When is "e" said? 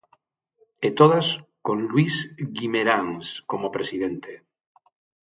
0.87-0.89